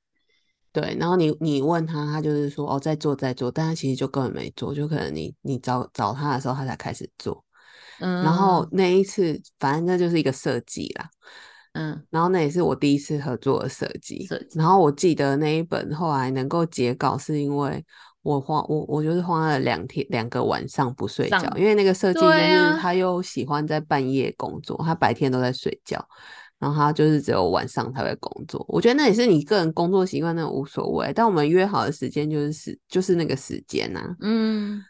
[0.72, 7.44] 对，然后你你问他，他就是说哦在做在做，但他其实就根本没做，就可能你你找找他的时候，他才开始做。
[8.00, 11.10] 嗯，然后那一次，反正那就是一个设计啦。
[11.78, 14.26] 嗯然后那也是我第一次合作的设计。
[14.26, 17.86] 设计然后我记得那一本后来能够截稿，是因为
[18.24, 22.20] 我花我我就是花了两天两个晚上不睡觉，因为那个设计
[22.80, 26.04] 他又喜欢在半夜工作，他白天都在睡觉。
[26.60, 31.14] 然后他就是只有晚上才会工作，我觉得那也是你个人工作习惯，那无所谓。
[31.14, 34.82] 但我们约好的时间就是时就是那个时间呐、嗯，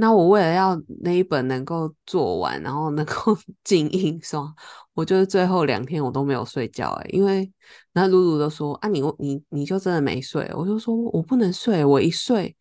[0.00, 4.50] 那我为了要那一本能够做完，然后能够进印刷，
[4.94, 7.52] 我就是最后两天我都没有睡觉哎、因为
[7.92, 12.56] 那露露都说啊你你你就真的没睡，我就说我不能睡，我一睡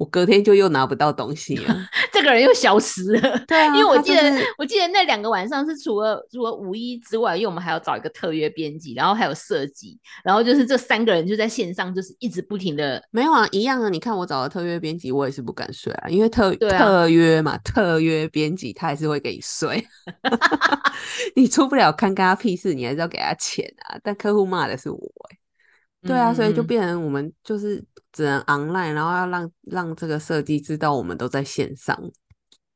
[0.00, 1.76] 我隔天就又拿不到东西了。
[2.10, 3.38] 这个人又消失了。
[3.46, 13.90] 对啊，因为我他记得，就是我记得那两个晚上是除了除了五一之外，因为我们还要找一个特约编辑，然后还有设计，然后就是这三个人就在线上，就是一直不停的，没有啊，一样啊。
[13.90, 19.86] 你看我找了特约编辑，我也是不敢睡啊，因为特、特约嘛，特约编辑他还是会给你睡。
[21.36, 23.98] 你出不了看，干他屁事，你还是要给他钱啊。
[24.02, 25.38] 但客户骂的是我、欸，
[26.02, 32.10] 对啊，所以就嗯变成我们就是只能 online，然后要让让这个设计知道我们都在线上，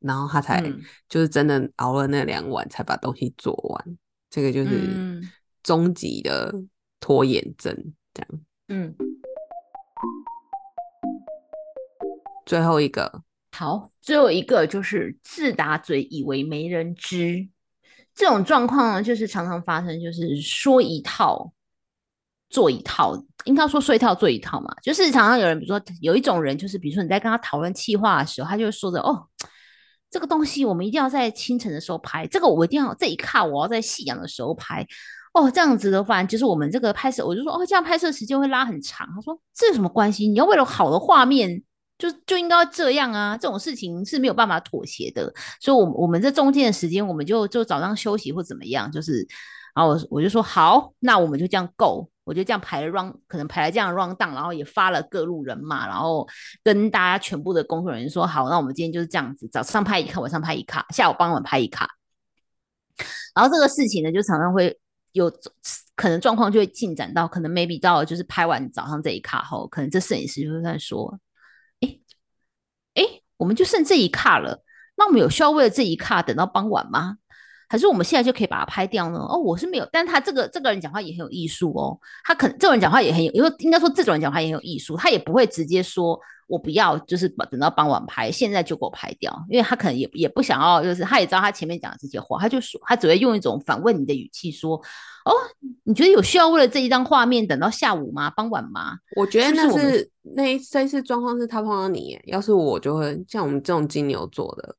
[0.00, 3.98] 然后他才嗯就是真的熬了那两晚才把东西做完。
[4.28, 5.30] 这个就是嗯
[5.62, 6.52] 终极的
[7.00, 7.74] 拖延症，
[8.12, 8.40] 这样。
[8.68, 8.94] 嗯，
[12.44, 17.48] 最后一个，好，最后一个就是自打嘴，以为没人知。
[18.14, 21.52] 这种状况呢，就是常常发生，就是说一套
[22.54, 24.72] 做一套，应该说说一套做一套嘛。
[24.80, 29.26] 就是常常有人，比如说有一种人，就是比如说你在跟他讨论企划的时候，他就会说着哦，
[30.08, 34.86] 这个东西我们一定要在清晨的时候拍，这个我一定要这一卡我要在夕阳的时候拍。
[35.32, 39.04] 哦，这样子的话，就是我们这个拍摄，我就说哦，这样拍摄时间会拉很长。
[39.12, 40.28] 他说这有什么关系？
[40.28, 41.60] 你要为了好的画面，
[41.98, 45.34] 就就应该这样啊，这种事情是没有办法妥协的。
[45.60, 49.26] 所以，我我们这中间的时间，我们就就早上休息或怎么样，就是
[49.74, 56.26] 然后我我就说好，那我们就这样 go，我就这样排了 run，可能排了这样 round down，然后也发了各路人马，然后
[56.62, 61.88] 跟大家全部的工作人员说好，那我们今天就是这样子，早上拍一卡，晚上拍一卡，下午傍晚拍一卡。
[63.34, 64.78] 然后这个事情呢，就常常会
[65.10, 65.28] 有
[65.96, 71.18] 可能状况就会进展到可能 maybe 到就是拍完早上这一卡后，可能这摄影师就会在说，
[71.80, 71.98] 哎
[72.94, 73.02] 哎，
[73.36, 74.62] 我们就剩这一卡了，
[74.96, 77.16] 那我们有需要为了这一卡等到傍晚吗？
[77.68, 79.18] 还是我们现在就可以把它拍掉呢？
[79.18, 81.98] 哦，我是没有，但他这个这个人讲话也很有艺术哦。
[82.24, 84.96] 他可能这种人讲话也很有，因为应该说这种人讲话也很有艺术。
[84.96, 89.34] 他也不会直接说我不要，就是等到傍晚拍，现在就给我拍掉。
[89.48, 94.76] 因为他可能也也不想要，就是他也知道他前面讲的这些话，他就说他只会用一种反问你的语气说
[95.24, 95.32] ：“哦，
[95.84, 98.30] 你觉得有需要为了这一张画面等到下午吗？
[98.30, 104.76] 傍晚吗？”我觉得那是那一这次状况是他碰到你，要是我就会像我们这种金牛座的。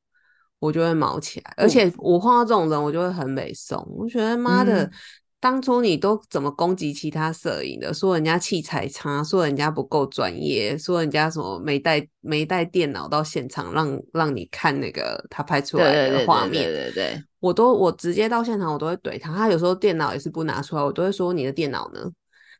[0.58, 3.86] 我就会毛起来，而且我碰到这种人，我就会很美怂。
[3.96, 4.90] 我觉得妈的，
[5.38, 7.92] 当初你都怎么攻击其他摄影的？
[7.92, 16.64] 说人家器材差，说人家不够专业，说人家什么没带没带电脑到现场让让你看那个他拍出来的画面。
[16.64, 19.34] 对对对，我都我直接到现场，我都会怼他。
[19.34, 22.00] 他有时候电脑也是不拿出来，我都会说你的电脑呢？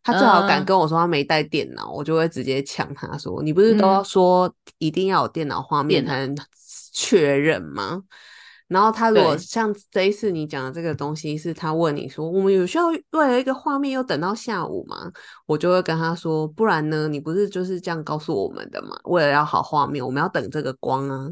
[0.04, 6.37] 他最好敢跟我说他没带电脑，我就会直接抢他说，你不是都要说一定要有电脑画面才能。
[6.96, 8.02] 确认吗？
[8.68, 15.12] 然后他如果像这一次你讲的这个东西，是他问你说我们有需要为了一个画面又等到下午吗？
[15.44, 17.06] 我就会跟他说，不然呢？
[17.06, 18.98] 你不是就是这样告诉我们的吗？
[19.04, 21.28] 为了要好画面，我们要等这个光啊。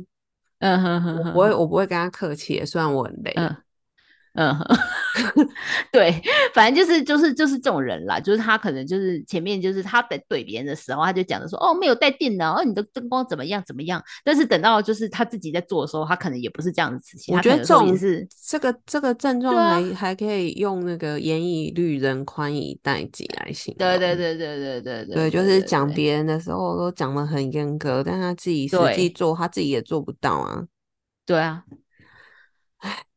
[0.61, 3.33] 嗯哼哼，我不会，我不会跟他客气，虽然我很累。
[3.35, 3.57] 嗯，
[5.93, 6.21] 对，
[6.53, 17.33] 反正就是就是就是这种人啦，就是他可能就是前面就是他在怼别人的时候，他就讲的说哦没有带电脑，哦你的灯光怎么样怎么样，但是等到就是他自己在做的时候，他可能也不是这样的事情。
[17.33, 23.89] 我觉得这种是这个这个症状还还可以用那个严以律人，宽以待己来形容。
[23.89, 30.65] 对对对对对对对，就是讲别人的时候都讲的很严格，但他自己实际做他自己也做不到啊。
[31.25, 31.84] 对啊，唉。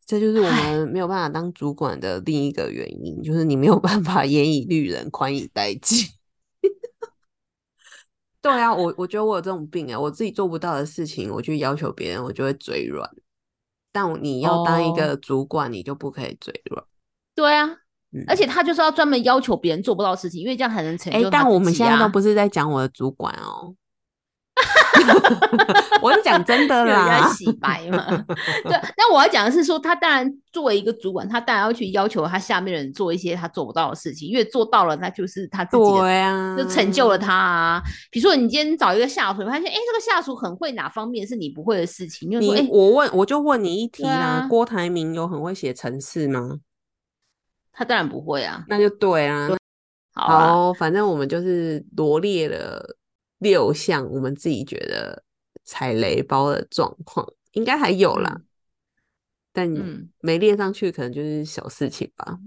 [0.08, 6.08] 这就是我们没有办法当主管的另一个原因，就是你没有办法严以律人，宽以待己。
[8.42, 13.10] 对啊，我我觉得我有这种病啊，我自己做不到的事情，我去要求别人，我就会嘴软。
[13.92, 16.82] 但你要当一个主管，你就不可以嘴软。
[17.36, 17.68] 对啊，
[18.28, 21.28] 而且他就是要专门要求别人做不到的事情，因为这样才能成就。
[21.28, 23.76] 哎，但我们现在都不是在讲我的主管哦。
[26.02, 28.06] 我是讲真的啦，洗白嘛。
[28.64, 37.82] 对，那我要讲的是说，他当然作为一个主管，他当然要去要求他下面的人做一些他做不到的事情，因为做到了，那就是他自己的，就成就了他啊。
[38.12, 46.60] 比如说，你今天找一个下属，发现哎，这个下属很会哪方面是你不会的事情，你说，我问，我就问你一题啦，郭台铭有很会写程式吗？
[47.74, 49.50] 他当然不会啊，那就对啊。
[50.14, 52.97] 好，反正我们就是罗列了。
[53.40, 55.24] 六项，我们自己觉得
[55.64, 58.42] 踩雷包的状况应该还有啦，
[59.54, 59.72] 但
[60.20, 62.40] 没列上去，可能就是小事情吧。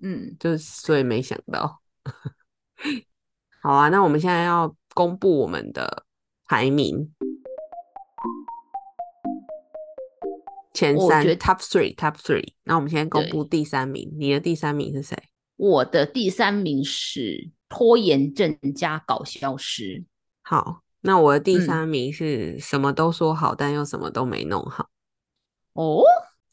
[0.00, 1.82] 嗯，就是所以没想到。
[3.60, 6.04] 好啊，那我们现在要公布我们的
[6.44, 7.12] 排名，
[10.72, 12.54] 前三 top three top three。
[12.62, 15.16] 那我们先公布第三名，你的第三名是谁？
[15.56, 17.50] 我的第三名是。
[17.68, 20.04] 拖延症加搞消失。
[20.42, 24.88] 好，那我的第三名是什么都说好，但又什么都没弄好。
[25.74, 26.02] 哦，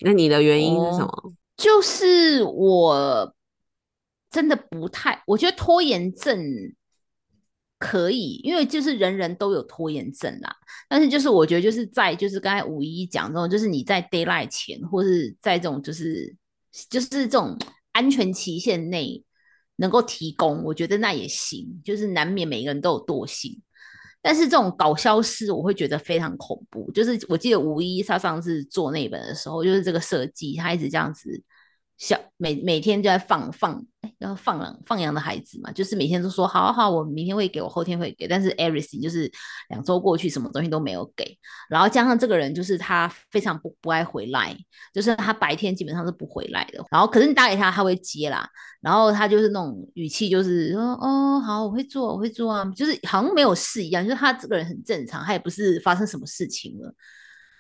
[0.01, 1.33] 那你的原因是什么？
[1.57, 3.33] 就是我
[4.29, 6.37] 真的不太，我觉得拖延症
[7.79, 10.55] 可以，因为就是人人都有拖延症啦。
[10.89, 16.35] 但是就是我觉得就是在就是刚才五一讲这种，就是你在 d a y l i g h t 前，或是在这种就是
[16.89, 17.57] 就是这种
[17.93, 19.23] 安全期限内。
[19.77, 23.61] 能够提供，我觉得那也行，就是难免每个人都有惰性，
[24.21, 26.91] 但是这种搞消失，我会觉得非常恐怖。
[26.91, 31.43] 就是我记得吴一他上次做那本的时候，就是这个设计，他一直这样子。
[31.97, 39.31] 小每每天就在放放，哎，要放羊放羊的孩子嘛，就是每天都说好好，我明天会给我后天会给，但是 everything 就是
[39.69, 41.37] 两周过去，什么东西都没有给。
[41.69, 44.53] 然后加上这个人就是他非常不不爱回来，
[44.93, 46.83] 就是他白天基本上是不回来的。
[46.91, 48.45] 然后可是你打给他，他会接啦。
[48.81, 54.03] 然后他就是那种语气，就是说哦好，我会做，我会做啊，就是好像没有事一样。
[54.03, 56.93] 就是他这个人很正常，他也不是发生什么事情了。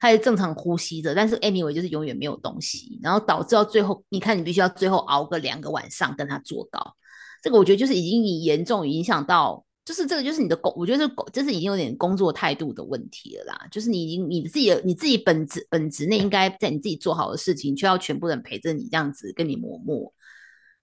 [0.05, 6.93] 他是正常呼吸着，但是 anyway 就是永远没有东西，然后导致到最后，你看你必须要最后熬个两个晚上跟他做稿，
[7.41, 20.13] 这个我觉得就是已经你严重影响到，就是这个就是你的工，我觉得这这是已经有点工作态度的问题了啦，就是你已经你自己你自己本职本职内应该在你自己做好的事情，却要全部人陪着你这样子跟你磨磨，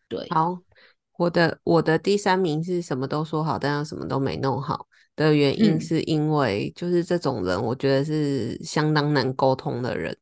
[0.09, 0.59] 对，好，
[1.19, 10.17] 我的我的第三名是什么都说好，但又什么都没弄好的原因，嗯是因为就是这种人，我觉得是相当难沟通的人，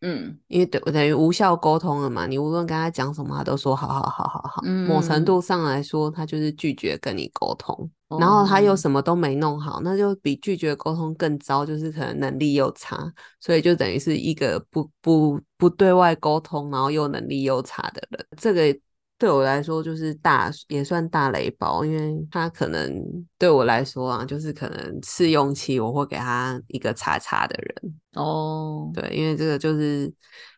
[0.00, 2.26] 嗯因为等等于无效沟通了嘛。
[2.26, 4.62] 你无论跟他讲什么，他都说好好好好好。
[4.86, 18.26] 某程嗯度上来说，他就是拒绝跟你沟通，然后他又哦什么都没弄好，那就比拒绝沟通更糟，就是可能能力又差，所以就等于是一个不不不对外沟通，然后又能力又差的人。
[18.36, 18.78] 这个
[19.22, 22.92] 对我来说就是大也算大雷包，因为他可能
[23.38, 30.12] 对我来说啊，就是可能试用期我会给他一个叉叉的人，哦，对，因为这个就是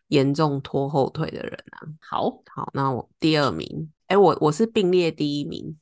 [0.07, 1.85] 严重拖后腿的人啊。
[2.01, 5.77] 好，好，那我第二名，哎，我我是并列第一名。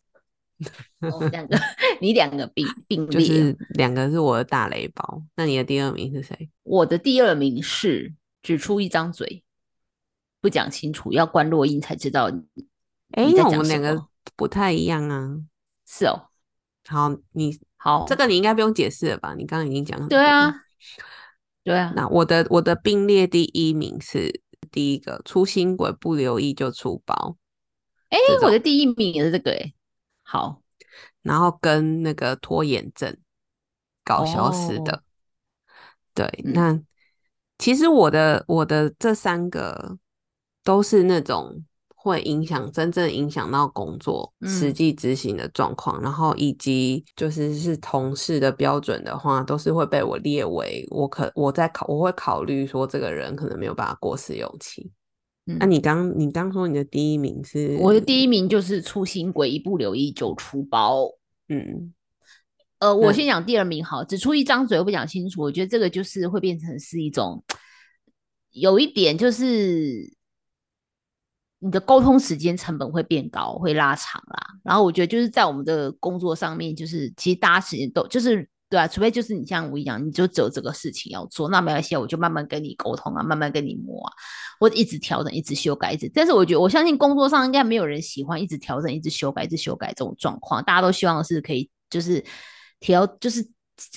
[0.99, 1.57] 哦两个
[2.01, 5.23] 你两个并 并列，就是两个是我的大雷包。
[5.37, 6.49] 那你的第二名是谁？
[6.63, 9.41] 我的第二名是只出一张嘴，
[10.41, 12.43] 不讲清楚，要关落音才知道你
[13.13, 15.37] 哎、那我们两个不太一样啊。
[15.85, 16.29] 是哦，
[16.87, 19.33] 好，你好，这个你应该不用解释了吧？
[19.35, 20.53] 你刚刚已经讲很多对啊，
[21.63, 24.41] 对啊，那我的我的并列第一名是
[24.71, 27.37] 第一个粗心鬼，不留意就出包，
[28.09, 29.73] 哎我的第一名也是这个哎，
[30.23, 30.61] 好，
[31.21, 33.17] 然后跟那个拖延症
[34.03, 34.93] 搞消失的。
[34.93, 35.01] 哦
[36.15, 36.79] 对，嗯那
[37.57, 39.97] 其实我的我的这三个
[40.63, 41.65] 都是那种
[42.03, 54.91] 会影响真正影响到工作实嗯际执行的状况，然后以及就是是同事的标准的话，都是会被我列为我可我在考我会考虑说这个人可能没有办法过试用期。
[55.45, 61.07] 嗯那、你刚你刚说你的第一名是我的第一名就是粗心鬼，一不留意就出包。
[61.47, 61.93] 嗯
[62.79, 67.41] 呃，我先讲第二名好，只出一张嘴又不讲清楚，我觉得这个就是会变成是一种，
[68.51, 70.13] 有一点就是
[71.63, 74.47] 你的沟通时间成本会变高，会拉长啦。
[74.63, 84.11] 然后我觉得就是在我们的工作上面，就是其实大家时间都就是对啊，除非就是你像我一样，你就只有这个事情要做，那没关系，我就慢慢跟你沟通啊，慢慢跟你磨啊，
[84.59, 86.11] 或者一直调整，一直修改，一直。
[86.13, 92.21] 但是我觉得我相信工作上应该没有人喜欢一直调整、一直修改、一直修改这种状况，大家都希望是可以就是
[92.79, 93.47] 调，就是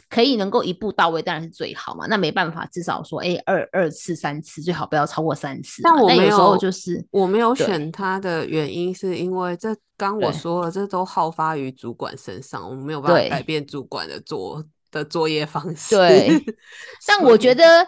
[0.09, 2.07] 可以能够一步到位，当然是最好嘛。
[2.09, 5.91] 那没办法，至少说哎二二次、三次，最好不要超过三次嘛。
[5.93, 15.95] 但我没有时候就是我没有选他的原因，是因为这刚我说了，这都好发于主管身上，我们没有办法改变主管的作的作业方式。
[15.95, 16.31] 对
[17.07, 17.87] 但我觉得，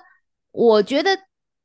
[0.51, 1.11] 我觉得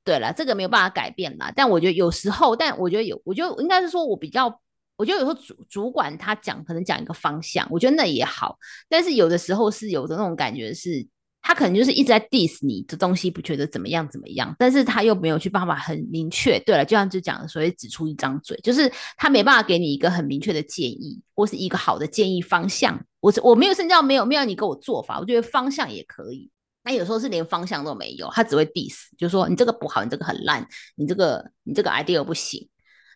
[0.05, 1.51] 对了，这个没有办法改变啦。
[1.55, 4.61] 但我觉得有时候，但我觉得有，我觉得应该是说我比较，
[4.95, 8.57] 我觉得有时候主主管他讲可能讲一个方向，我觉得那也好。
[8.87, 11.07] 但是有的时候是有的那种感觉是。
[11.45, 16.57] 他可能就是一直在 diss 你的东西，不觉得怎么样怎么样，但是他又没有去办法很明确。
[16.61, 22.97] 对了，就像就讲的，所谓只出一张嘴，就是他没办法给你一个很明确的建议，或是一个好的建议方向。
[23.19, 26.49] 我是我没有甚至要没有没有你给我做法，我觉得方向也可以。
[26.85, 30.65] 那有时候是连方向都没有，他只会 diss，就说你这个不好，你这个很烂，
[30.95, 32.65] 你这个你这个 idea 不行。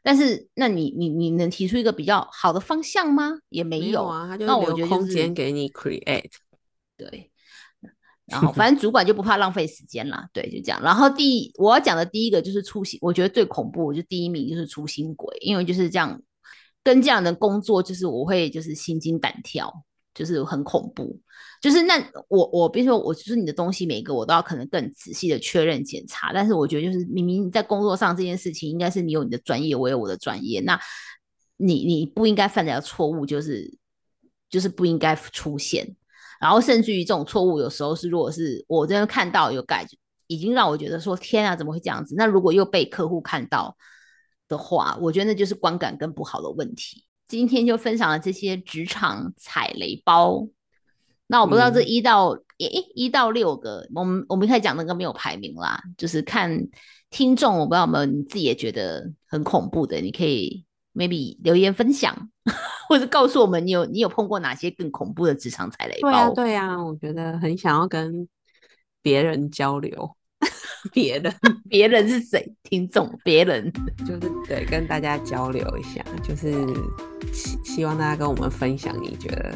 [0.03, 3.33] 但是，那你你你能提出一个比较好的方向吗？
[3.49, 6.31] 也没有啊，他就那我留空间给你 create。
[6.95, 7.29] 对，
[8.25, 10.81] 然后反正主管就不怕浪费时间啦，对，就这样。
[10.81, 16.21] 然后第我要讲的第一个就是粗心，我觉得最恐怖，我就第一名就是粗心鬼，因为就是这样，
[16.83, 19.71] 跟这样的工作，就是我会就是心惊胆跳，
[20.17, 21.19] 就是很恐怖。
[21.61, 21.95] 就是那
[22.27, 30.79] 我我比如说我就是你的东西每个我都要可能更仔细的确认检查，但是我觉得就是明明在工作上这件事情应该是你有你的专业，我有我的专业，那
[31.57, 33.77] 你你不应该犯的错误就是
[34.49, 35.95] 就是不应该出现。
[36.39, 39.83] 然后甚至于这种错误，有时候是如果是我真的看到有改，
[40.27, 42.13] 已经让我觉得说天啊，怎么会这样子？
[42.15, 43.75] 那如果又被客户看到
[44.47, 47.06] 的话，我觉得那就是观感更不好的问题。
[47.27, 50.47] 今天就分享了这些职场踩雷包。
[51.27, 52.65] 那我不知道这嗯一到一
[52.95, 56.67] 一到六个，我们我们一开始讲那个没有排名啦，就是看
[57.09, 62.29] 听众，我不知道有没有你自己也觉得很恐怖的，你可以 maybe 留言分享，
[62.87, 66.09] 或者告诉我们你有你有碰过哪些更恐怖的职场踩雷包。
[66.09, 68.27] 对呀、对呀、我觉得很想要跟
[69.01, 70.16] 别人交流，
[70.93, 71.33] 别人
[71.69, 72.53] 别人是谁？
[72.63, 73.71] 听众，别人。
[74.05, 76.53] 就是对跟大家交流一下，就是
[77.33, 79.55] 希希望大家跟我们分享，你觉得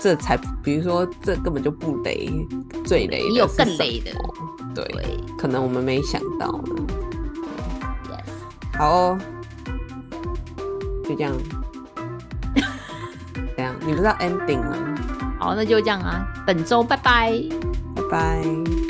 [0.00, 2.30] 这才比如说这根本就不雷，
[2.84, 4.34] 最雷有更雷的么
[4.74, 5.04] 对，对
[5.38, 6.74] 可能我们没想到的。
[8.08, 9.18] ，yes，好哦，
[11.04, 11.34] 就这样。
[13.56, 14.94] 这样，你不知道 ending 吗？
[15.38, 17.32] 好，那就这样啊，本周拜拜。
[17.94, 18.85] 拜拜。